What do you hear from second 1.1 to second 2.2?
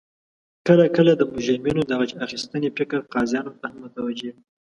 د مجرمینو د غچ